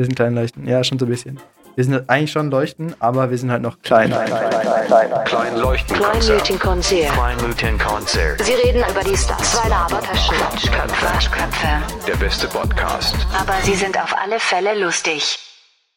[0.00, 0.66] Wir sind klein leuchten.
[0.66, 1.38] Ja, schon so ein bisschen.
[1.74, 4.08] Wir sind eigentlich schon leuchten, aber wir sind halt noch klein.
[4.08, 5.94] Klein, klein, klein, klein, klein leuchten.
[5.94, 7.12] Kleinleuchtenkonzert.
[7.12, 8.42] Kleinleuchtenkonzert.
[8.42, 9.56] Sie reden über die Stars.
[9.56, 10.36] Zwei Labertaschen.
[10.36, 11.06] Quatschköpfe.
[11.06, 11.68] Quatschköpfe.
[12.08, 13.14] Der beste Podcast.
[13.38, 15.38] Aber sie sind auf alle Fälle lustig.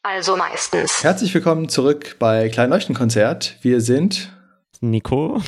[0.02, 1.02] Also meistens.
[1.02, 3.56] Herzlich willkommen zurück bei Klein Leuchtenkonzert.
[3.62, 4.34] Wir sind
[4.82, 5.42] Nico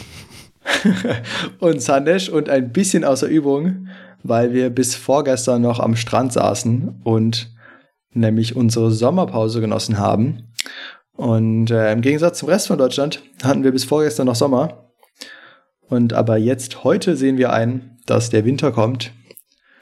[1.59, 3.89] und Sandesh und ein bisschen außer Übung,
[4.23, 7.53] weil wir bis vorgestern noch am Strand saßen und
[8.15, 10.51] nämlich unsere Sommerpause genossen haben.
[11.13, 14.91] Und äh, im Gegensatz zum Rest von Deutschland hatten wir bis vorgestern noch Sommer.
[15.87, 19.11] Und aber jetzt, heute sehen wir ein, dass der Winter kommt.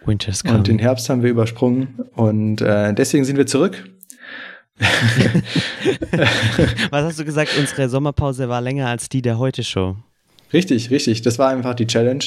[0.06, 2.00] Winter's Und den Herbst haben wir übersprungen.
[2.16, 3.84] Und äh, deswegen sind wir zurück.
[6.90, 7.52] Was hast du gesagt?
[7.58, 9.96] Unsere Sommerpause war länger als die der Heute-Show.
[10.52, 11.22] Richtig, richtig.
[11.22, 12.24] Das war einfach die Challenge.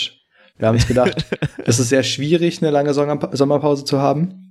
[0.59, 1.26] Wir haben uns gedacht,
[1.64, 4.45] es ist sehr schwierig, eine lange Sommerpause zu haben.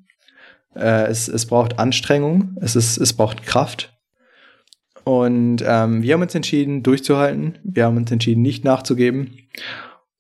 [0.76, 3.94] Äh, es, es braucht Anstrengung, es, ist, es braucht Kraft.
[5.04, 7.60] Und ähm, wir haben uns entschieden, durchzuhalten.
[7.64, 9.38] Wir haben uns entschieden, nicht nachzugeben.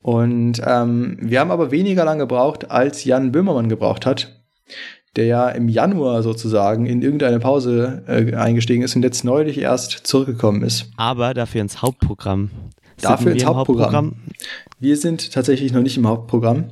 [0.01, 4.45] Und ähm, wir haben aber weniger lang gebraucht, als Jan Böhmermann gebraucht hat,
[5.15, 9.91] der ja im Januar sozusagen in irgendeine Pause äh, eingestiegen ist und jetzt neulich erst
[10.05, 10.91] zurückgekommen ist.
[10.97, 12.51] Aber dafür ins Hauptprogramm.
[13.01, 14.17] Dafür ins im Hauptprogramm.
[14.79, 16.65] Wir sind tatsächlich noch nicht im Hauptprogramm,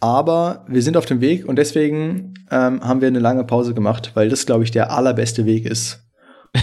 [0.00, 4.12] aber wir sind auf dem Weg und deswegen ähm, haben wir eine lange Pause gemacht,
[4.14, 6.00] weil das, glaube ich, der allerbeste Weg ist,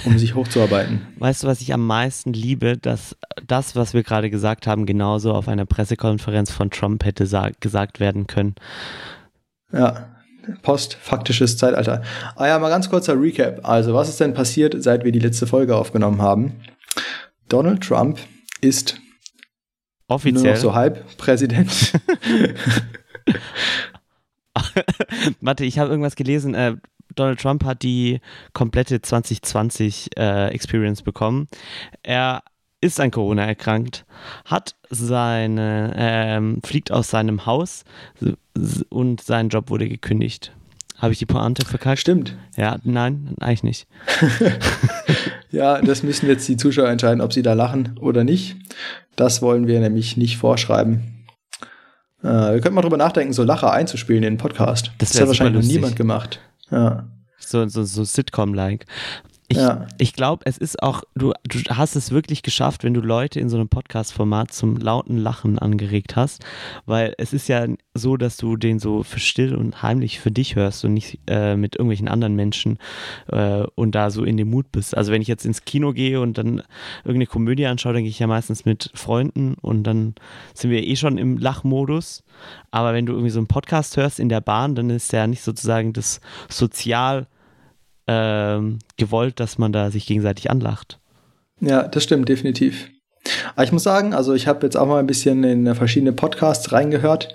[0.05, 1.01] um sich hochzuarbeiten.
[1.19, 5.33] Weißt du, was ich am meisten liebe, dass das, was wir gerade gesagt haben, genauso
[5.33, 8.55] auf einer Pressekonferenz von Trump hätte sa- gesagt werden können.
[9.71, 10.09] Ja,
[10.63, 12.01] postfaktisches Zeitalter.
[12.35, 13.67] Ah ja, mal ganz kurzer Recap.
[13.67, 16.53] Also, was ist denn passiert, seit wir die letzte Folge aufgenommen haben?
[17.49, 18.17] Donald Trump
[18.61, 18.95] ist
[20.09, 20.53] nur Offiziell.
[20.53, 21.69] noch so halb Präsident.
[25.41, 26.53] Warte, ich habe irgendwas gelesen.
[26.53, 26.75] Äh,
[27.15, 28.19] Donald Trump hat die
[28.53, 31.47] komplette 2020 äh, Experience bekommen.
[32.03, 32.43] Er
[32.79, 34.05] ist an Corona erkrankt,
[34.45, 37.85] hat seine, ähm, fliegt aus seinem Haus
[38.89, 40.53] und sein Job wurde gekündigt.
[40.97, 41.99] Habe ich die Pointe verkackt?
[41.99, 42.35] Stimmt.
[42.55, 43.87] Ja, nein, eigentlich nicht.
[45.51, 48.55] Ja, das müssen jetzt die Zuschauer entscheiden, ob sie da lachen oder nicht.
[49.15, 51.16] Das wollen wir nämlich nicht vorschreiben.
[52.23, 54.91] Äh, wir könnten mal drüber nachdenken, so Lacher einzuspielen in den Podcast.
[54.97, 56.39] Das Das hat wahrscheinlich noch niemand gemacht.
[56.71, 57.07] Ja.
[57.39, 58.85] So, so, so Sitcom-like.
[59.49, 59.87] Ich, Ja.
[59.97, 63.47] ich glaube, es ist auch, du, du hast es wirklich geschafft, wenn du Leute in
[63.47, 66.43] so einem Podcast-Format zum lauten Lachen angeregt hast,
[66.85, 70.57] weil es ist ja so, dass du den so für still und heimlich für dich
[70.57, 72.77] hörst und nicht äh, mit irgendwelchen anderen Menschen
[73.27, 74.97] äh, und da so in dem Mut bist.
[74.97, 76.61] Also wenn ich jetzt ins Kino gehe und dann
[77.05, 80.15] irgendeine Komödie anschaue, dann gehe ich ja meistens mit Freunden und dann
[80.55, 82.23] sind wir eh schon im Lachmodus.
[82.69, 85.41] Aber wenn du irgendwie so einen Podcast hörst in der Bahn, dann ist ja nicht
[85.41, 86.19] sozusagen das
[86.49, 87.27] sozial
[88.07, 90.99] ähm, gewollt, dass man da sich gegenseitig anlacht.
[91.59, 92.89] ja, das stimmt, definitiv.
[93.55, 96.71] Aber ich muss sagen, also ich habe jetzt auch mal ein bisschen in verschiedene Podcasts
[96.71, 97.29] reingehört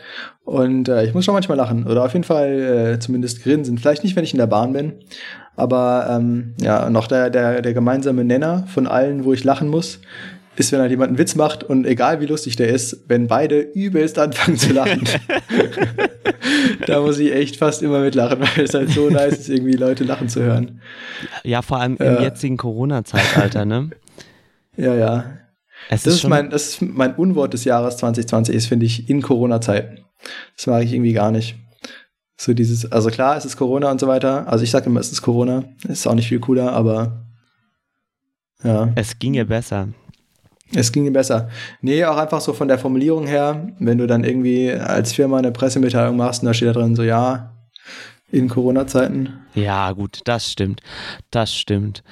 [0.45, 3.79] und äh, ich muss schon manchmal lachen oder auf jeden Fall äh, zumindest grinsen.
[3.79, 4.95] Vielleicht nicht, wenn ich in der Bahn bin,
[5.57, 10.01] aber ähm, ja, noch der, der, der gemeinsame Nenner von allen, wo ich lachen muss,
[10.57, 13.59] ist, wenn halt jemand einen Witz macht und egal wie lustig der ist, wenn beide
[13.61, 15.03] übelst anfangen zu lachen.
[16.87, 20.05] da muss ich echt fast immer mitlachen, weil es halt so nice ist, irgendwie Leute
[20.05, 20.81] lachen zu hören.
[21.43, 22.23] Ja, vor allem im Ja.
[22.23, 23.91] jetzigen Corona-Zeitalter, ne?
[24.77, 25.25] Ja, ja.
[25.89, 29.09] Es Das ist, schon- mein, das ist mein Unwort des Jahres 2020, ist, finde ich,
[29.11, 30.05] in Corona-Zeiten.
[30.57, 31.57] Das mag ich irgendwie gar nicht.
[32.37, 34.49] So dieses, also klar, es ist Corona und so weiter.
[34.49, 35.65] Also ich sage immer, es ist Corona.
[35.89, 37.25] Ist auch nicht viel cooler, aber
[38.65, 39.89] ja, Es ginge besser.
[40.75, 41.49] Es ginge besser.
[41.81, 45.53] Nee, auch einfach so von der Formulierung her, wenn du dann irgendwie als Firma eine
[45.53, 47.53] Pressemitteilung machst und da steht da drin so, ja,
[48.31, 49.35] in Corona-Zeiten.
[49.55, 50.81] Ja, gut, das stimmt.
[51.31, 52.03] Das stimmt.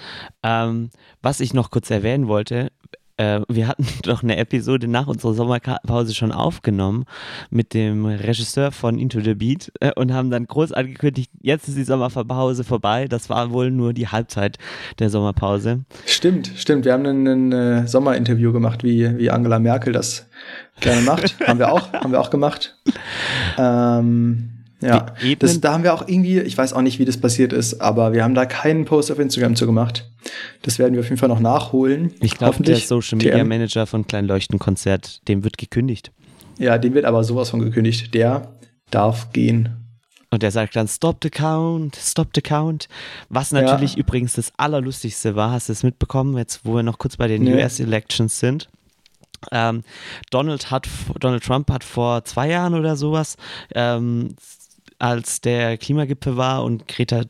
[0.43, 0.91] Ähm,
[1.23, 2.71] was ich noch kurz erwähnen wollte,
[3.21, 7.05] äh, wir hatten doch eine Episode nach unserer Sommerpause schon aufgenommen
[7.51, 11.77] mit dem Regisseur von Into the Beat äh, und haben dann groß angekündigt, jetzt ist
[11.77, 13.07] die Sommerpause vorbei.
[13.09, 14.57] Das war wohl nur die Halbzeit
[14.99, 15.81] der Sommerpause.
[16.07, 16.87] Stimmt, stimmt.
[16.87, 20.27] Wir haben ein, ein äh, Sommerinterview gemacht, wie, wie Angela Merkel das
[20.81, 21.39] gerne macht.
[21.47, 22.79] haben wir auch, haben wir auch gemacht.
[23.59, 25.07] Ähm, ja,
[25.39, 28.13] das, da haben wir auch irgendwie, ich weiß auch nicht, wie das passiert ist, aber
[28.13, 30.09] wir haben da keinen Post auf Instagram zu gemacht.
[30.63, 32.13] Das werden wir auf jeden Fall noch nachholen.
[32.21, 32.77] Ich glaube, der.
[32.77, 33.49] Social Media TM.
[33.49, 36.13] Manager von Kleinleuchtenkonzert, dem wird gekündigt.
[36.59, 38.13] Ja, dem wird aber sowas von gekündigt.
[38.15, 38.53] Der
[38.91, 39.77] darf gehen.
[40.33, 42.89] Und der sagt dann, stop the count, stop the count.
[43.29, 43.63] Was Ja.
[43.63, 47.27] natürlich übrigens das Allerlustigste war, hast du es mitbekommen, jetzt wo wir noch kurz bei
[47.27, 47.55] den Nee.
[47.55, 48.69] US-Elections sind.
[49.51, 49.83] Ähm,
[50.31, 50.87] Donald, hat,
[51.19, 53.37] Donald Trump hat vor zwei Jahren oder sowas,
[53.75, 54.35] ähm,
[55.01, 57.23] als der Klimagipfel war und Greta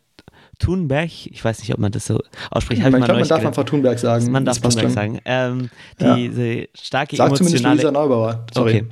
[0.58, 2.20] Thunberg, ich weiß nicht, ob man das so
[2.50, 2.80] ausspricht.
[2.80, 4.30] ich hab glaube, man darf einfach Thunberg sagen.
[4.30, 5.18] Man darf Thunberg sagen.
[5.24, 6.14] Ähm, Ja.
[6.16, 8.46] diese starke Sag zumindest Luisa emotionale, Neubauer.
[8.52, 8.70] Sorry.
[8.70, 8.86] okay,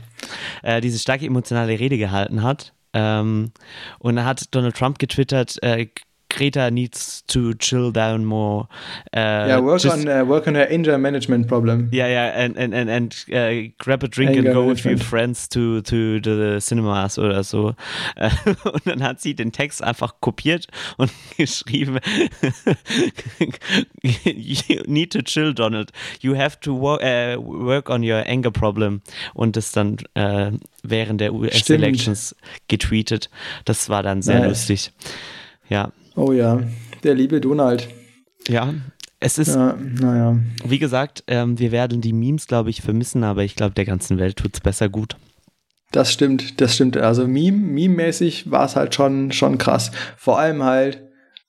[0.63, 2.73] äh, diese starke emotionale Rede gehalten hat.
[2.95, 3.53] Ähm,
[3.99, 5.89] und da hat Donald Trump getwittert, äh,
[6.31, 8.69] Greta needs to chill down more.
[9.15, 11.89] Äh, Ja, work, just- on, uh, work on her anger management problem.
[11.91, 14.91] Ja, ja, and, and, and, and uh, grab a drink Anger and go with your
[14.93, 15.03] management.
[15.03, 17.75] friends to, to the cinemas oder so.
[18.65, 20.67] Und dann hat sie den Text einfach kopiert
[20.99, 21.99] und geschrieben,
[24.03, 25.93] you need to chill, Donald.
[26.21, 29.01] You have to wo äh, work on your anger problem.
[29.35, 30.53] Und das dann äh,
[30.83, 31.33] während der.
[31.33, 32.35] US-Elections
[32.69, 33.31] getweetet.
[33.65, 34.49] Das war dann sehr Nice.
[34.69, 34.93] lustig.
[35.69, 36.61] Ja, Oh ja,
[37.05, 37.89] der liebe Donald.
[38.49, 38.75] ja.
[39.21, 40.39] Es ist Ja, naja.
[40.65, 44.17] Wie gesagt, ähm, wir werden die Memes, glaube ich, vermissen, aber ich glaube, der ganzen
[44.19, 45.17] Welt tut es besser gut.
[45.91, 46.97] Das stimmt, das stimmt.
[46.97, 49.91] Also Meme, Meme-mäßig war es halt schon, schon krass.
[50.17, 51.03] Vor allem halt,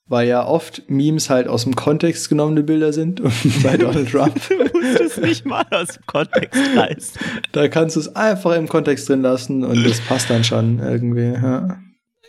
[0.08, 4.34] weil ja oft Memes halt aus dem Kontext genommene Bilder sind und bei Donald Trump,
[4.48, 7.20] Du musst es nicht mal aus dem Kontext reißen.
[7.52, 11.34] da kannst du es einfach im Kontext drin lassen und das passt dann schon irgendwie.
[11.40, 11.78] Ja.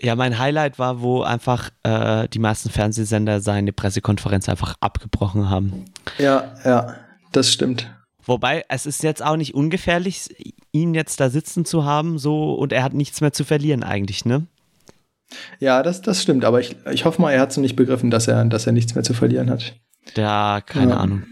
[0.01, 5.85] Ja, mein Highlight war, wo einfach äh, die meisten Fernsehsender seine Pressekonferenz einfach abgebrochen haben.
[6.17, 6.95] ja, ja,
[7.31, 7.87] das stimmt.
[8.25, 10.29] Wobei, es ist jetzt auch nicht ungefährlich,
[10.71, 14.25] ihn jetzt da sitzen zu haben, so und er hat nichts mehr zu verlieren eigentlich,
[14.25, 14.45] ne?
[15.59, 16.45] Ja, das, das stimmt.
[16.45, 18.73] Aber ich, ich hoffe mal, er hat es noch nicht begriffen, dass er, dass er
[18.73, 19.75] nichts mehr zu verlieren hat.
[20.15, 20.97] Ja, keine Ja.
[20.97, 21.23] Ahnung.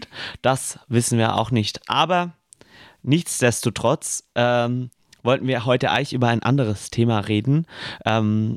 [0.42, 1.80] Das wissen wir auch nicht.
[1.88, 2.32] Aber
[3.02, 4.90] nichtsdestotrotz ähm,
[5.22, 7.66] wollten wir heute eigentlich über ein anderes Thema reden.
[8.04, 8.56] Ähm,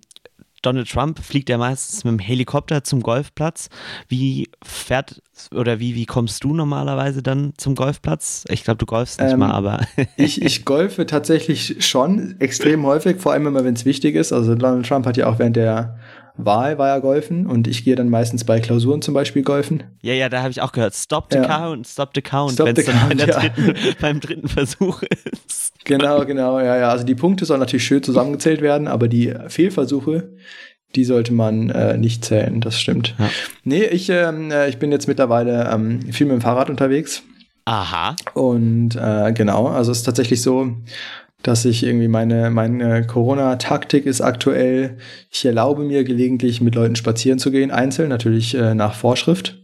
[0.63, 3.69] Donald Trump fliegt ja meistens mit dem Helikopter zum Golfplatz.
[4.07, 5.21] Wie fährt
[5.53, 8.45] oder wie, wie kommst du normalerweise dann zum Golfplatz?
[8.49, 9.81] Ich glaube, du golfst nicht Ähm, mal, aber
[10.15, 14.31] Ich, ich golfe tatsächlich schon extrem häufig, vor allem immer, wenn es wichtig ist.
[14.31, 15.99] Also Donald Trump hat ja auch während der
[16.35, 19.83] Wahl war ja golfen und ich gehe dann meistens bei Klausuren zum Beispiel golfen.
[20.01, 20.95] ja, ja, da habe ich auch gehört.
[20.95, 21.45] Stop the Ja.
[21.45, 23.39] count, stop the count, wenn es dann count, ja.
[23.39, 25.03] dritten, beim dritten Versuch
[25.47, 25.73] ist.
[25.85, 26.89] Genau, genau, ja, ja.
[26.89, 30.31] Also die Punkte sollen natürlich schön zusammengezählt werden, aber die Fehlversuche,
[30.95, 33.15] die sollte man äh, nicht zählen, das stimmt.
[33.19, 33.29] Ja.
[33.63, 37.23] Nee, ich, ähm, äh, ich bin jetzt mittlerweile ähm, viel mit dem Fahrrad unterwegs.
[37.65, 38.15] Aha.
[38.33, 40.71] Und äh, genau, also es ist tatsächlich so,
[41.43, 44.97] dass ich irgendwie meine, meine Corona-Taktik ist aktuell,
[45.29, 49.61] ich erlaube mir gelegentlich mit Leuten spazieren zu gehen, einzeln, natürlich äh, nach Vorschrift.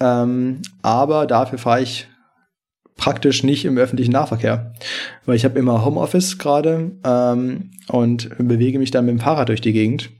[0.00, 2.08] Ähm, aber dafür fahre ich
[2.96, 4.72] praktisch nicht im öffentlichen Nahverkehr,
[5.26, 9.60] weil ich habe immer Homeoffice gerade ähm, und bewege mich dann mit dem Fahrrad durch
[9.60, 10.10] die Gegend.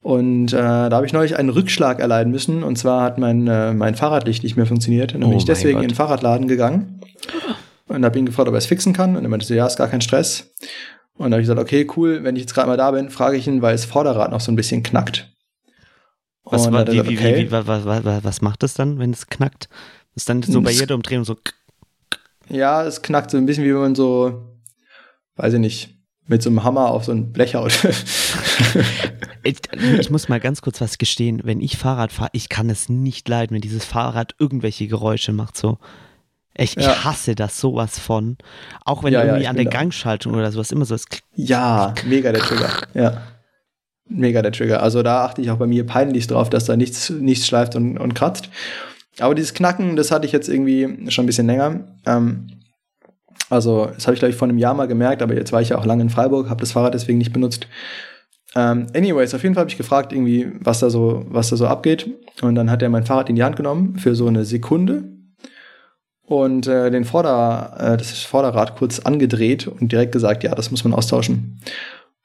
[0.00, 2.64] Und äh, da habe ich neulich einen Rückschlag erleiden müssen.
[2.64, 5.14] Und zwar hat mein, äh, mein Fahrradlicht nicht mehr funktioniert.
[5.14, 5.82] Und dann Oh bin ich deswegen Gott.
[5.84, 7.00] in den Fahrradladen gegangen
[7.88, 9.16] und habe ihn gefragt, ob er es fixen kann.
[9.16, 10.52] Und er meinte so, ja, ist gar kein Stress.
[11.14, 13.36] Und dann habe ich gesagt, okay, cool, wenn ich jetzt gerade mal da bin, frage
[13.36, 15.30] ich ihn, weil das Vorderrad noch so ein bisschen knackt.
[16.44, 19.68] Was, wie, wie, wie, macht das dann, wenn es knackt?
[20.14, 21.36] Ist dann so bei jeder Umdrehung so.
[22.48, 24.58] Ja, es knackt so ein bisschen, wie wenn man so,
[25.36, 25.94] weiß ich nicht,
[26.26, 27.72] mit so einem Hammer auf so ein Blech haut.
[29.44, 29.58] Ich,
[29.98, 31.40] ich muss mal ganz kurz was gestehen.
[31.44, 35.56] Wenn ich Fahrrad fahre, ich kann es nicht leiden, wenn dieses Fahrrad irgendwelche Geräusche macht.
[35.56, 35.78] So.
[36.56, 37.04] Ich, ich Ja.
[37.04, 38.36] hasse das sowas von.
[38.84, 39.64] Auch wenn Ja, ja, irgendwie ich an der.
[39.66, 41.06] Gangschaltung oder sowas immer so ist.
[41.34, 42.70] ja, mega der Trigger.
[42.94, 43.22] Ja.
[44.08, 44.82] Mega der Trigger.
[44.82, 47.96] Also da achte ich auch bei mir peinlich drauf, dass da nichts, nichts schleift und,
[47.98, 48.50] und kratzt.
[49.20, 51.80] Aber dieses Knacken, das hatte ich jetzt irgendwie schon ein bisschen länger.
[52.06, 52.48] Ähm,
[53.48, 55.70] also, das habe ich, glaube ich, vor einem Jahr mal gemerkt, aber jetzt war ich
[55.70, 57.66] ja auch lange in Freiburg, habe das Fahrrad deswegen nicht benutzt.
[58.54, 61.66] Ähm, anyways, auf jeden Fall habe ich gefragt, irgendwie, was da so, was da so
[61.66, 62.08] abgeht.
[62.40, 65.04] Und dann hat er mein Fahrrad in die Hand genommen für so eine Sekunde
[66.26, 70.84] und äh, den Vorder, äh, das Vorderrad kurz angedreht und direkt gesagt, ja, das muss
[70.84, 71.60] man austauschen.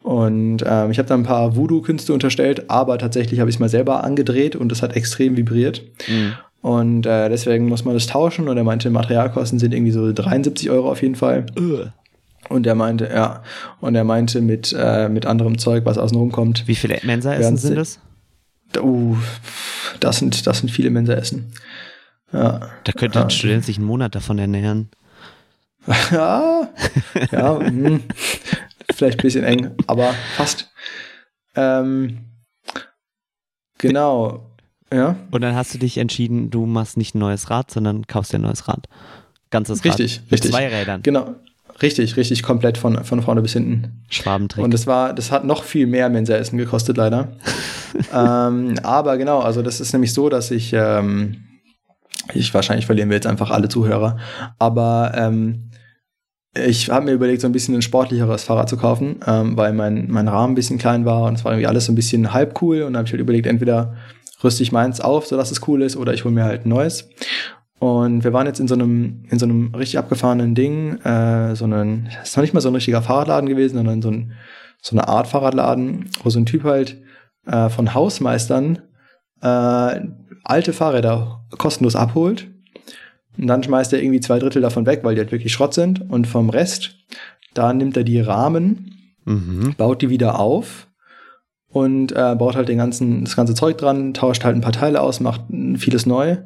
[0.03, 3.67] Und ähm, ich habe dann ein paar Voodoo-Künste unterstellt, aber tatsächlich habe ich es mal
[3.67, 5.83] selber angedreht und es hat extrem vibriert.
[6.61, 8.47] Und äh, deswegen muss man das tauschen.
[8.47, 11.45] Und er meinte, Materialkosten sind irgendwie so 73 Euro auf jeden Fall.
[11.57, 11.91] Ugh.
[12.49, 13.43] Und er meinte, ja,
[13.81, 16.67] und er meinte mit, äh, mit anderem Zeug, was außen rumkommt.
[16.67, 17.99] Wie viele Mensa-Essen sind das?
[18.77, 19.17] Uh,
[19.99, 21.51] das sind, das sind viele Mensa-Essen.
[22.33, 22.69] Ja.
[22.83, 24.89] Da könnte ein Student sich einen Monat davon ernähren.
[26.11, 26.67] Ja,
[27.31, 28.03] ja, hm,
[28.93, 30.69] vielleicht ein bisschen eng, aber fast.
[31.55, 32.25] Ähm,
[33.77, 34.47] genau,
[34.93, 38.31] ja, Und dann hast du dich entschieden, du machst nicht ein neues Rad, sondern kaufst
[38.31, 38.87] dir ein neues Rad.
[39.49, 40.23] Ganzes Richtig, Rad.
[40.23, 40.51] Mit richtig.
[40.51, 41.01] zwei Rädern.
[41.03, 41.35] genau.
[41.79, 44.01] Richtig, richtig, komplett von, von vorne bis hinten.
[44.09, 44.63] Schwabentrick.
[44.63, 47.33] Und das war, das hat noch viel mehr Mensa-Essen gekostet, leider.
[48.13, 51.43] ähm, aber genau, also das ist nämlich so, dass ich, ähm,
[52.33, 54.17] ich wahrscheinlich verlieren wir jetzt einfach alle Zuhörer,
[54.59, 55.69] aber ähm,
[56.65, 60.09] ich habe mir überlegt, so ein bisschen ein sportlicheres Fahrrad zu kaufen, ähm, weil mein,
[60.09, 62.61] mein Rahmen ein bisschen klein war und es war irgendwie alles so ein bisschen halb
[62.61, 63.95] cool und dann habe ich halt überlegt, entweder
[64.43, 67.09] rüste ich meins auf, sodass es cool ist, oder ich hole mir halt ein neues.
[67.79, 71.65] Und wir waren jetzt in so einem, in so einem richtig abgefahrenen Ding, äh, so
[71.65, 74.33] einen, es ist noch nicht mal so ein richtiger Fahrradladen gewesen, sondern so, ein,
[74.81, 76.97] so eine Art Fahrradladen, wo so ein Typ halt
[77.45, 78.79] äh, von Hausmeistern
[79.41, 79.99] äh,
[80.47, 82.47] alte Fahrräder kostenlos abholt.
[83.37, 86.09] Und dann schmeißt er irgendwie zwei Drittel davon weg, weil die halt wirklich Schrott sind.
[86.09, 86.95] Und vom Rest,
[87.53, 88.93] da nimmt er die Rahmen,
[89.25, 89.75] Mhm.
[89.77, 90.87] baut die wieder auf
[91.67, 95.01] und äh, baut halt den ganzen, das ganze Zeug dran, tauscht halt ein paar Teile
[95.01, 95.41] aus, macht
[95.75, 96.37] vieles neu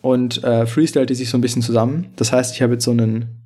[0.00, 2.06] und äh, freestylt die sich so ein bisschen zusammen.
[2.16, 3.44] Das heißt, ich habe jetzt so einen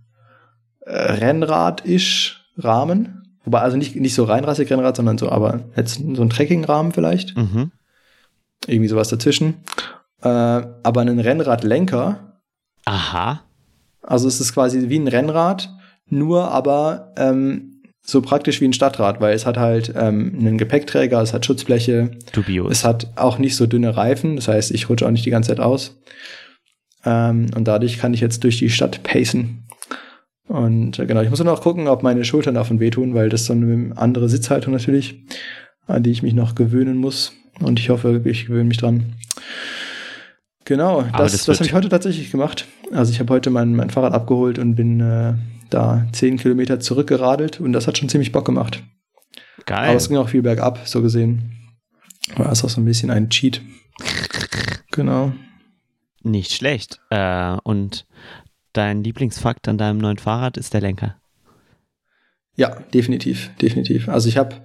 [0.80, 3.22] äh, Rennrad-isch Rahmen.
[3.44, 7.36] Wobei, also nicht, nicht so reinrassig Rennrad, sondern so, aber jetzt so ein Trekking-Rahmen vielleicht.
[7.36, 7.72] Mhm.
[8.66, 9.62] Irgendwie sowas dazwischen.
[10.22, 12.40] Äh, aber einen Rennradlenker.
[12.84, 13.42] Aha.
[14.02, 15.70] Also es ist quasi wie ein Rennrad,
[16.08, 21.20] nur aber ähm, so praktisch wie ein Stadtrad, weil es hat halt ähm, einen Gepäckträger,
[21.20, 22.70] es hat Schutzbleche, Dubios.
[22.70, 25.48] es hat auch nicht so dünne Reifen, das heißt, ich rutsche auch nicht die ganze
[25.48, 26.00] Zeit aus.
[27.04, 29.64] Ähm, und dadurch kann ich jetzt durch die Stadt pacen.
[30.46, 33.42] Und äh, genau, ich muss nur noch gucken, ob meine Schultern davon wehtun, weil das
[33.42, 35.24] ist so eine andere Sitzhaltung natürlich,
[35.88, 37.32] an die ich mich noch gewöhnen muss.
[37.60, 39.14] Und ich hoffe, ich gewöhne mich dran.
[40.64, 42.66] Genau, Aber das, das das, habe ich heute tatsächlich gemacht.
[42.92, 45.34] Also ich habe heute mein, mein Fahrrad abgeholt und bin äh,
[45.70, 48.82] da zehn Kilometer zurückgeradelt und das hat schon ziemlich Bock gemacht.
[49.64, 49.88] Geil.
[49.88, 51.52] Aber es ging auch viel bergab, so gesehen.
[52.36, 53.62] War es auch so ein bisschen ein Cheat.
[54.92, 55.34] Genau.
[56.22, 57.02] Nicht schlecht.
[57.10, 58.06] Äh, und
[58.72, 61.16] dein Lieblingsfakt an deinem neuen Fahrrad ist der Lenker.
[62.56, 64.08] Ja, definitiv, definitiv.
[64.08, 64.56] Also ich habe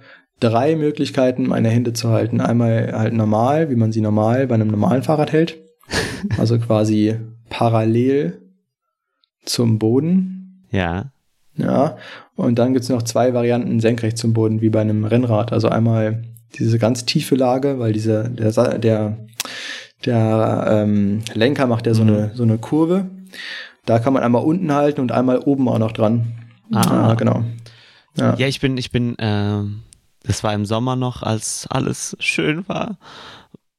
[0.42, 2.40] drei Möglichkeiten, meine Hände zu halten.
[2.40, 5.58] Einmal halt normal, wie man sie normal bei einem normalen Fahrrad hält.
[6.38, 7.16] Also quasi
[7.50, 8.40] parallel
[9.44, 10.64] zum Boden.
[10.70, 11.12] Ja.
[11.56, 11.96] Ja.
[12.36, 15.52] Und dann gibt's noch zwei Varianten senkrecht zum Boden, wie bei einem Rennrad.
[15.52, 16.22] Also einmal
[16.58, 19.16] diese ganz tiefe Lage, weil diese, der, der,
[20.04, 22.08] der ähm, Lenker macht ja so, Mhm.
[22.08, 23.06] eine, so eine Kurve.
[23.84, 26.26] Da kann man einmal unten halten und einmal oben auch noch dran.
[26.72, 27.08] Ah.
[27.08, 27.42] Ja, genau.
[28.16, 28.34] Ja.
[28.36, 29.80] Ja, ich bin, ich bin, ähm,
[30.24, 32.98] das war im Sommer noch, als alles schön war,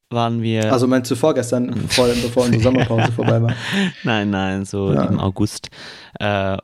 [0.10, 0.72] waren wir.
[0.72, 3.54] Also meinst du vorgestern, bevor, bevor unsere Sommerpause vorbei war?
[4.04, 5.06] Nein, nein, so Ja.
[5.06, 5.70] im August
[6.20, 6.58] äh,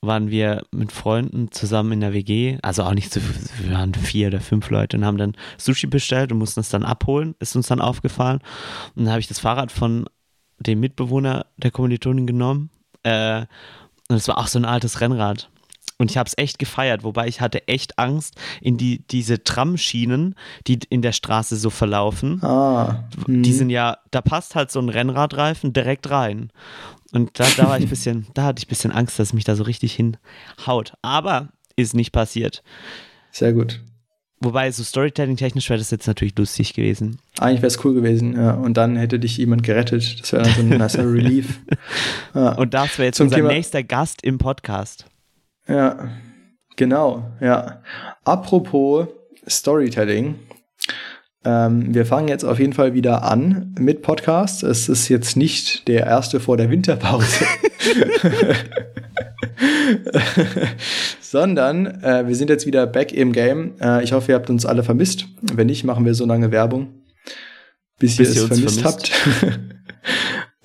[0.00, 3.20] waren wir mit Freunden zusammen in der WG, also auch nicht so,
[3.60, 6.84] wir waren vier oder fünf Leute und haben dann Sushi bestellt und mussten es dann
[6.84, 8.40] abholen, ist uns dann aufgefallen.
[8.94, 10.06] Und dann habe ich das Fahrrad von
[10.60, 12.70] dem Mitbewohner der Kommilitonin genommen
[13.02, 13.40] äh,
[14.08, 15.50] und es war auch so ein altes Rennrad.
[16.00, 20.36] Und ich habe es echt gefeiert, wobei ich hatte echt Angst in die, diese Tramschienen,
[20.68, 23.04] die in der Straße so verlaufen Ah.
[23.26, 23.42] hm.
[23.42, 26.50] die sind ja, da passt halt so ein Rennradreifen direkt rein.
[27.12, 29.32] Und da, da war ich ein bisschen, da hatte ich ein bisschen Angst, dass es
[29.32, 30.92] mich da so richtig hinhaut.
[31.02, 32.62] Aber ist nicht passiert.
[33.32, 33.80] Sehr gut.
[34.40, 37.18] Wobei, so Storytelling-technisch wäre das jetzt natürlich lustig gewesen.
[37.40, 38.52] Eigentlich wäre es cool gewesen, ja.
[38.54, 40.20] Und dann hätte dich jemand gerettet.
[40.20, 41.58] Das wäre dann so ein nicer Relief.
[42.36, 42.52] Ja.
[42.52, 45.06] Und das wäre jetzt Zum unser Thema- nächster Gast im Podcast.
[45.68, 46.08] Ja,
[46.76, 47.82] genau, ja.
[48.24, 49.06] Apropos
[49.46, 50.36] Storytelling.
[51.44, 54.62] Ähm, wir fangen jetzt auf jeden Fall wieder an mit Podcast.
[54.62, 57.44] Es ist jetzt nicht der erste vor der Winterpause.
[61.20, 63.74] Sondern äh, wir sind jetzt wieder back im Game.
[63.80, 65.26] Äh, ich hoffe, ihr habt uns alle vermisst.
[65.42, 67.04] Wenn nicht, machen wir so lange Werbung,
[67.98, 69.12] bis, Bis ihr es uns vermisst, habt.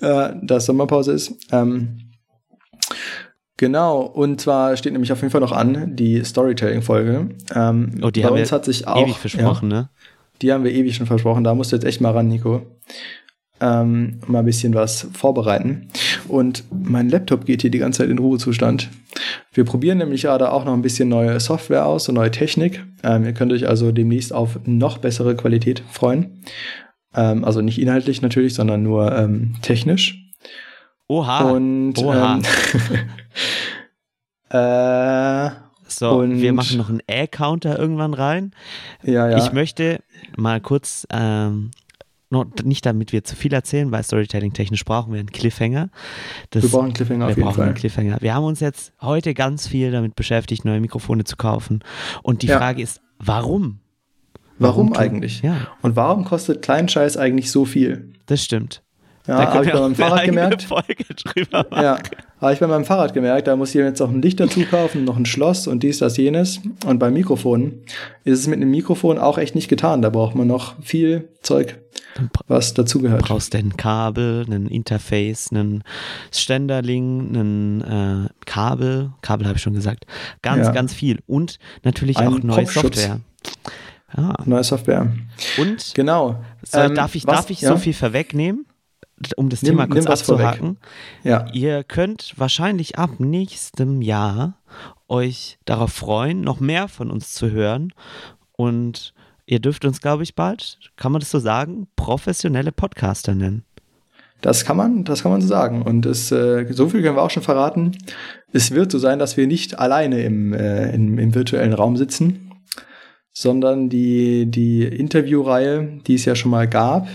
[0.00, 1.34] äh, dass Sommerpause ist.
[1.52, 2.03] Ähm,
[3.56, 7.28] Genau, und zwar steht nämlich auf jeden Fall noch an, die Storytelling-Folge.
[7.54, 9.02] Ähm, Oh, die bei haben uns wir hat sich auch.
[9.02, 9.74] Ewig versprochen, ne?
[9.74, 9.88] Ja,
[10.42, 11.44] die haben wir ewig schon versprochen.
[11.44, 12.62] Da musst du jetzt echt mal ran, Nico.
[13.60, 15.88] Ähm, mal ein bisschen was vorbereiten.
[16.26, 18.90] Und mein Laptop geht hier die ganze Zeit in Ruhezustand.
[19.52, 22.84] Wir probieren nämlich gerade auch noch ein bisschen neue Software aus, so neue Technik.
[23.04, 26.42] Ähm, ihr könnt euch also demnächst auf noch bessere Qualität freuen.
[27.14, 30.23] Ähm, also nicht inhaltlich natürlich, sondern nur ähm, technisch.
[31.08, 31.50] Oha.
[31.50, 32.36] Und Oha.
[32.36, 32.42] ähm,
[34.50, 35.50] äh,
[35.88, 38.52] so, und- wir machen noch einen A-Counter irgendwann rein.
[39.02, 39.38] ja, ja.
[39.38, 40.00] Ich möchte
[40.36, 41.70] mal kurz, ähm,
[42.30, 45.90] noch, nicht damit wir zu viel erzählen, weil Storytelling-technisch brauchen wir einen Cliffhanger.
[46.50, 47.66] Das, wir brauchen einen Cliffhanger wir auf jeden brauchen Fall.
[47.66, 48.16] einen Cliffhanger.
[48.20, 51.80] Wir haben uns jetzt heute ganz viel damit beschäftigt, neue Mikrofone zu kaufen.
[52.22, 52.58] Und die Ja.
[52.58, 53.78] Frage ist, warum?
[54.58, 55.42] Warum tun- eigentlich?
[55.42, 58.12] Ja, Und warum kostet Kleinscheiß eigentlich so viel?
[58.26, 58.82] das stimmt.
[59.26, 60.62] Ja, habe ich bei meinem eine Fahrrad gemerkt.
[60.64, 61.82] Folge drüber machen.
[61.82, 61.98] Ja,
[62.42, 65.04] habe ich bei meinem Fahrrad gemerkt, da muss ich jetzt auch ein Licht dazu kaufen,
[65.04, 66.60] noch ein Schloss und dies, das, jenes.
[66.84, 67.80] Und beim Mikrofon
[68.24, 70.02] ist es mit einem Mikrofon auch echt nicht getan.
[70.02, 71.78] Da braucht man noch viel Zeug,
[72.48, 73.22] was dazugehört.
[73.22, 75.84] brauchst du ein Kabel, ein Interface, einen
[76.30, 77.80] Ständerling, ein
[78.26, 80.04] äh, Kabel, Kabel habe ich schon gesagt,
[80.42, 80.72] ganz, Ja.
[80.72, 82.66] ganz viel und natürlich Ein auch neue.
[82.66, 83.20] Software.
[84.16, 84.34] Ja.
[84.44, 85.10] Neue Software.
[85.58, 86.36] Und Genau.
[86.62, 87.70] soll, Ähm, darf ich, was- darf ich ja?
[87.70, 88.66] so viel vorwegnehmen,
[89.36, 90.78] um das Nimm- Thema kurz abzuhaken?
[91.22, 91.46] Ja.
[91.52, 94.54] Ihr könnt wahrscheinlich ab nächstem Jahr
[95.08, 97.92] euch darauf freuen, noch mehr von uns zu hören.
[98.56, 99.14] Und
[99.46, 103.64] ihr dürft uns, glaube ich, bald, kann man das so sagen, professionelle Podcaster nennen.
[104.40, 105.82] Das kann man, das kann man so sagen.
[105.82, 107.92] Und es, äh, so viel können wir auch schon verraten.
[108.52, 112.50] Es wird so sein, dass wir nicht alleine im, äh, im, im virtuellen Raum sitzen,
[113.32, 117.08] sondern die, die Interviewreihe, die es ja schon mal gab,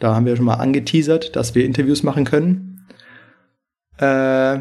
[0.00, 2.86] da haben wir schon mal angeteasert, dass wir Interviews machen können.
[3.98, 4.58] Äh,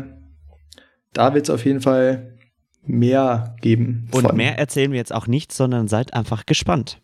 [1.13, 2.37] da wird es auf jeden Fall
[2.83, 4.07] mehr geben.
[4.11, 4.35] Und von.
[4.35, 7.01] mehr erzählen wir jetzt auch nicht, sondern seid einfach gespannt.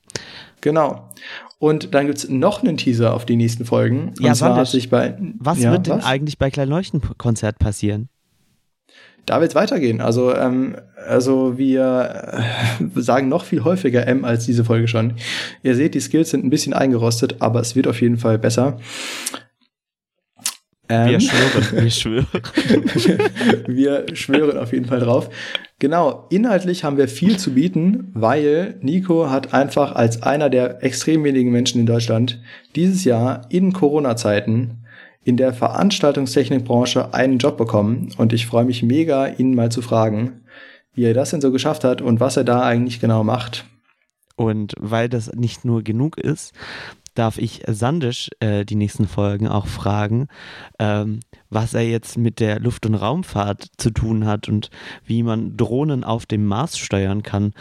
[0.61, 1.09] Genau.
[1.59, 4.13] Und dann gibt es noch einen Teaser auf die nächsten Folgen.
[4.19, 5.17] Ja, Und zwar Sandisch, hat sich bei.
[5.39, 6.05] Was ja, wird denn was?
[6.05, 8.09] eigentlich bei Kleinleuchten-Konzert passieren?
[9.25, 10.01] Da wird es weitergehen.
[10.01, 10.75] Also, ähm,
[11.07, 12.43] also wir
[12.77, 15.13] äh, sagen noch viel häufiger M als diese Folge schon.
[15.63, 18.77] Ihr seht, die Skills sind ein bisschen eingerostet, aber es wird auf jeden Fall besser.
[20.87, 22.27] Ähm, Wir schwören, wir schwören.
[23.67, 25.29] wir schwören auf jeden Fall drauf.
[25.79, 31.23] Genau, inhaltlich haben wir viel zu bieten, weil Nico hat einfach als einer der extrem
[31.23, 32.39] wenigen Menschen in Deutschland
[32.75, 34.84] dieses Jahr in Corona-Zeiten
[35.25, 40.43] in der Veranstaltungstechnikbranche einen Job bekommen und ich freue mich mega, ihn mal zu fragen,
[40.93, 43.65] wie er das denn so geschafft hat und was er da eigentlich genau macht.
[44.35, 46.53] Und weil das nicht nur genug ist,
[47.15, 50.27] darf ich Sandisch äh, die nächsten Folgen auch fragen,
[50.77, 54.69] ähm, was er jetzt mit der Luft- und Raumfahrt zu tun hat und
[55.05, 57.53] wie man Drohnen auf dem Mars steuern kann.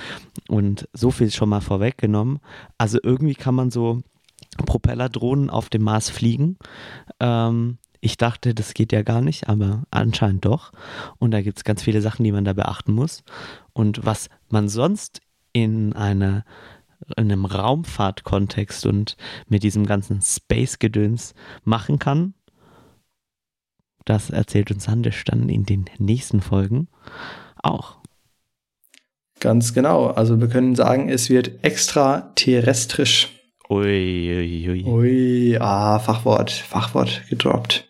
[0.48, 2.40] Und so viel schon mal vorweggenommen.
[2.76, 4.02] Also irgendwie kann man so
[4.56, 6.56] Propellerdrohnen auf dem Mars fliegen.
[7.20, 10.72] Ähm, ich dachte, das geht ja gar nicht, aber anscheinend doch.
[11.18, 13.24] Und da gibt es ganz viele Sachen, die man da beachten muss.
[13.72, 15.20] Und was man sonst
[15.52, 16.44] in einer
[17.16, 19.16] in einem Raumfahrtkontext und
[19.48, 21.34] mit diesem ganzen Space-Gedöns
[21.64, 22.34] machen kann.
[24.04, 26.88] Das erzählt uns Sandisch dann in den nächsten Folgen
[27.62, 27.98] auch.
[29.40, 30.06] Ganz genau.
[30.08, 33.33] Also wir können sagen, es wird extraterrestrisch.
[33.70, 34.84] Ui, ui, ui.
[34.84, 37.88] Ui, ah, Fachwort, Fachwort gedroppt.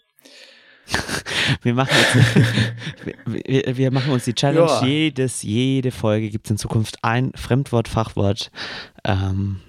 [1.63, 1.91] Wir machen,
[3.05, 3.17] jetzt,
[3.67, 4.85] wir, wir machen uns die Challenge, Ja.
[4.85, 8.51] jedes, jede Folge gibt es in Zukunft ein Fremdwort, Fachwort.
[9.05, 9.61] Ähm,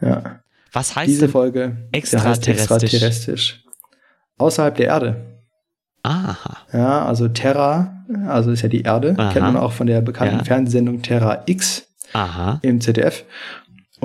[0.00, 0.40] Ja.
[0.72, 2.56] was heißt Diese Folge extraterrestrisch?
[2.58, 3.64] extraterrestrisch.
[4.38, 5.40] Außerhalb der Erde.
[6.02, 9.32] Aha, Ja, also Terra, also ist ja die Erde, Aha.
[9.32, 10.44] kennt man auch von der bekannten Ja.
[10.44, 12.58] Fernsehsendung Terra X aha.
[12.62, 13.24] im ZDF.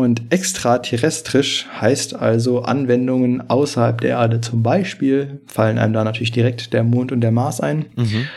[0.02, 4.42] Und extraterrestrisch heißt also Anwendungen außerhalb der Erde.
[4.42, 7.86] Zum Beispiel fallen einem da natürlich direkt der Mond und der Mars ein.
[7.96, 8.28] Mhm.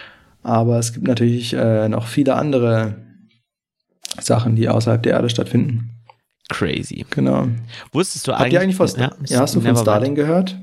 [0.42, 2.96] Aber es gibt natürlich äh, noch viele andere
[4.20, 6.02] Sachen, die außerhalb der Erde stattfinden.
[6.50, 7.06] Crazy.
[7.08, 7.48] Genau.
[7.92, 10.60] Wusstest du Habt ihr eigentlich von, ja, ja, hast du von Starlink gehört?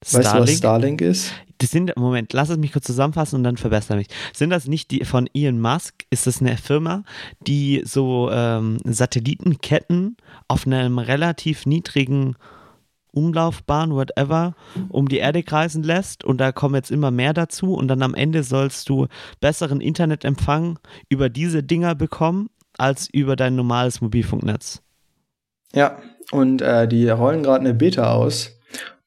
[0.00, 0.58] Weißt du, was Starlink?
[0.58, 1.32] Starlink ist?
[1.64, 4.08] Das sind, Moment, lass es mich kurz zusammenfassen und dann verbessere mich.
[4.34, 6.04] Sind das nicht die von Elon Musk?
[6.10, 7.04] Ist das eine Firma,
[7.46, 12.36] die so ähm, Satellitenketten auf einem relativ niedrigen
[13.12, 14.54] Umlaufbahn, whatever,
[14.90, 18.14] um die Erde kreisen lässt und da kommen jetzt immer mehr dazu und dann am
[18.14, 19.06] Ende sollst du
[19.40, 24.82] besseren Internetempfang über diese Dinger bekommen als über dein normales Mobilfunknetz.
[25.72, 25.96] Ja,
[26.30, 28.54] und äh, die rollen gerade eine Beta aus.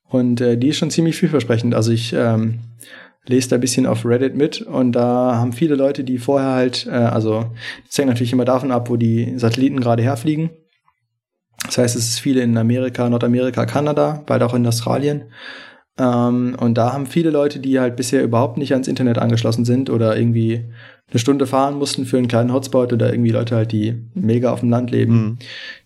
[0.10, 1.76] Und äh, die ist schon ziemlich vielversprechend.
[1.76, 2.60] Also ich ähm,
[3.26, 6.88] lese da ein bisschen auf Reddit mit und da haben viele Leute, die vorher halt,
[6.88, 7.52] äh, also
[7.86, 10.50] das hängt natürlich immer davon ab, wo die Satelliten gerade herfliegen.
[11.66, 15.26] Das heißt, es ist viele in Amerika, Nordamerika, Kanada, bald auch in Australien.
[15.98, 19.90] Ähm, und da haben viele Leute, die halt bisher überhaupt nicht ans Internet angeschlossen sind
[19.90, 20.66] oder irgendwie
[21.10, 24.60] eine Stunde fahren mussten für einen kleinen Hotspot oder irgendwie Leute halt, die mega auf
[24.60, 25.14] dem Land leben.
[25.16, 25.38] Mhm.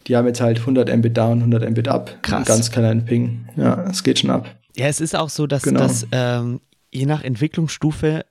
[0.08, 2.18] Die haben jetzt halt 100 Mbit down, 100 Mbit up.
[2.24, 2.48] Krass.
[2.48, 3.46] Ganz kleinen Ping.
[3.56, 4.48] Ja, es geht schon ab.
[4.76, 5.80] Ja, es ist auch so, dass, Genau.
[5.82, 6.60] dass ähm,
[6.92, 8.26] je nach Entwicklungsstufe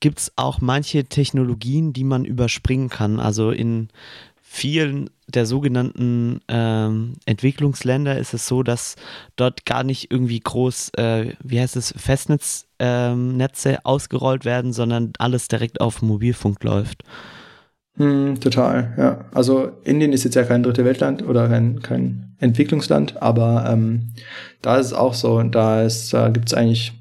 [0.00, 3.20] gibt es auch manche Technologien, die man überspringen kann.
[3.20, 3.88] Also in
[4.54, 8.96] vielen der sogenannten ähm, Entwicklungsländer ist es so, dass
[9.36, 15.48] dort gar nicht irgendwie groß, äh, wie heißt es, Festnetznetze ähm, ausgerollt werden, sondern alles
[15.48, 17.02] direkt auf Mobilfunk läuft.
[17.96, 19.24] Hm, total, ja.
[19.32, 24.12] Also Indien ist jetzt ja kein dritte Weltland oder kein, kein Entwicklungsland, aber ähm,
[24.60, 25.42] da ist es auch so.
[25.44, 26.92] Da ist, da gibt's eigentlich,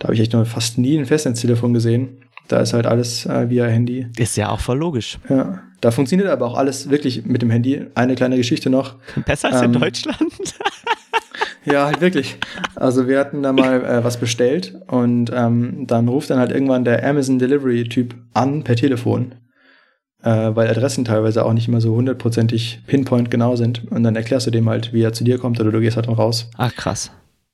[0.00, 2.24] da habe ich echt noch fast nie ein Festnetztelefon gesehen.
[2.48, 4.08] Da ist halt alles äh, via Handy.
[4.16, 5.20] Ist ja auch voll logisch.
[5.28, 5.62] Ja.
[5.80, 7.86] Da funktioniert aber auch alles wirklich mit dem Handy.
[7.94, 8.96] Eine kleine Geschichte noch.
[9.26, 10.18] Besser als in Ähm, Deutschland.
[11.64, 12.36] Ja, halt wirklich.
[12.76, 16.84] Also wir hatten da mal äh, was bestellt und ähm, dann ruft dann halt irgendwann
[16.84, 19.34] der Amazon Delivery Typ an per Telefon.
[20.22, 23.86] äh, weil Adressen teilweise auch nicht immer so hundertprozentig Pinpoint genau sind.
[23.90, 26.06] Und dann erklärst du dem halt, wie er zu dir kommt oder du gehst halt
[26.06, 26.48] dann raus.
[26.56, 27.10] Ach, krass.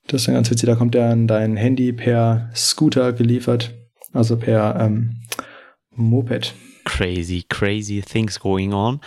[0.06, 0.68] Das ist dann ganz witzig.
[0.68, 3.74] Da kommt er an dein Handy per Scooter geliefert,
[4.12, 5.16] also per ähm,
[5.90, 6.54] Moped.
[6.84, 9.00] Crazy, crazy things going on.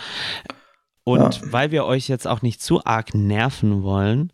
[1.04, 1.52] Und Ja.
[1.52, 4.32] weil wir euch jetzt auch nicht zu arg nerven wollen,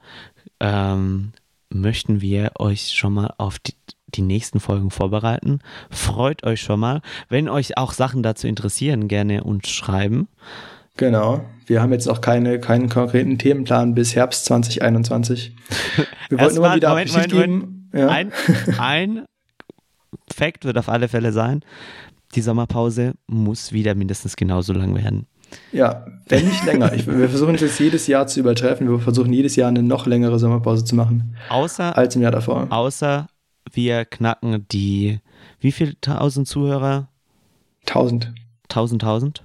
[0.60, 1.32] ähm,
[1.70, 3.74] möchten wir euch schon mal auf die,
[4.08, 5.60] die nächsten Folgen vorbereiten.
[5.90, 7.00] Freut euch schon mal.
[7.28, 10.28] Wenn euch auch Sachen dazu interessieren, gerne uns schreiben.
[10.96, 11.44] Genau.
[11.66, 15.56] Wir haben jetzt noch keine, keinen konkreten Themenplan bis Herbst 2021.
[16.28, 17.90] Wir wollten immer wieder Moment, Moment, geben.
[17.92, 18.08] Ja.
[18.08, 18.32] Ein,
[18.78, 19.24] ein
[20.32, 21.64] Fact wird auf alle Fälle sein,
[22.34, 25.26] die Sommerpause muss wieder mindestens genauso lang werden.
[25.72, 26.92] ja, wenn nicht länger.
[26.92, 28.88] Ich, wir versuchen es jetzt jedes Jahr zu übertreffen.
[28.88, 32.66] Wir versuchen jedes Jahr eine noch längere Sommerpause zu machen Außer, als im Jahr davor.
[32.70, 33.28] außer
[33.72, 35.20] wir knacken die,
[35.60, 37.08] wie viel tausend Zuhörer?
[37.86, 38.32] 1000.
[38.68, 39.44] 1000, 1000?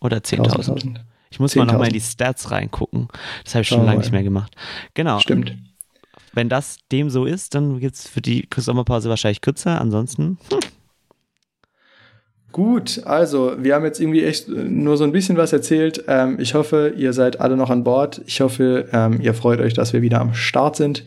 [0.00, 0.38] Oder 10.000?
[0.38, 1.04] 1000.
[1.30, 1.92] Ich muss mal nochmal in 10.000.
[1.94, 3.08] die Stats reingucken.
[3.44, 4.54] Das habe ich schon wir lange nicht mehr gemacht.
[4.94, 5.18] Genau.
[5.18, 5.56] Stimmt.
[6.32, 9.80] Wenn das dem so ist, dann gibt es für die Sommerpause wahrscheinlich kürzer.
[9.80, 10.58] Ansonsten, hm,
[12.54, 16.04] Gut, also wir haben jetzt irgendwie echt nur so ein bisschen was erzählt.
[16.06, 18.22] Ähm, ich hoffe, ihr seid alle noch an Bord.
[18.26, 21.04] Ich hoffe, ähm, ihr freut euch, dass wir wieder am Start sind.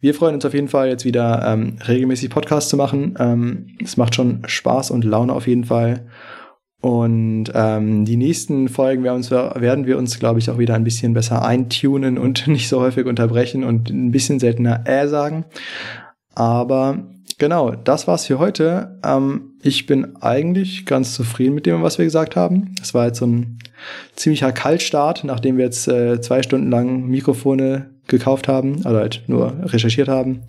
[0.00, 3.16] Wir freuen uns auf jeden Fall, jetzt wieder ähm, regelmäßig Podcasts zu machen.
[3.18, 6.06] Ähm, es macht schon Spaß und Laune auf jeden Fall.
[6.80, 10.84] Und ähm, die nächsten Folgen werden, uns, werden wir uns, glaube ich, auch wieder ein
[10.84, 15.44] bisschen besser eintunen und nicht so häufig unterbrechen und ein bisschen seltener äh sagen.
[16.34, 17.04] Aber
[17.38, 18.98] genau, das war's für heute.
[19.04, 22.74] Ähm, ich bin eigentlich ganz zufrieden mit dem, was wir gesagt haben.
[22.82, 23.58] Es war jetzt so ein
[24.14, 29.54] ziemlicher Kaltstart, nachdem wir jetzt äh, zwei Stunden lang Mikrofone gekauft haben, oder halt nur
[29.64, 30.42] recherchiert haben.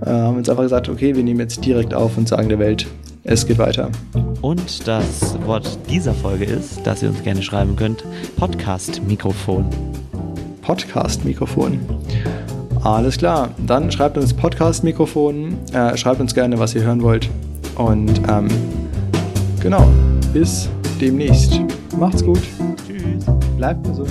[0.00, 2.86] Äh, haben uns einfach gesagt, okay, wir nehmen jetzt direkt auf und sagen der Welt,
[3.24, 3.90] es geht weiter.
[4.42, 8.04] Und das Wort dieser Folge ist, dass ihr uns gerne schreiben könnt,
[8.36, 9.66] Podcast-Mikrofon.
[10.60, 11.80] Podcast-Mikrofon.
[12.84, 17.30] Alles klar, dann schreibt uns Podcast-Mikrofon, äh, schreibt uns gerne, was ihr hören wollt.
[17.76, 18.48] Und ähm,
[19.58, 19.88] genau,
[20.34, 20.68] bis
[21.00, 21.60] demnächst.
[21.98, 22.42] Macht's gut,
[22.86, 23.24] Tschüss.
[23.56, 24.10] bleibt gesund.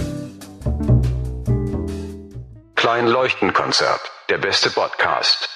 [2.74, 4.02] Klein Leuchtenkonzert.
[4.30, 5.50] Der beste Podcast.